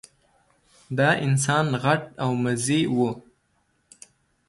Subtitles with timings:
[0.97, 3.11] دا انسانان غټ او مزي وو.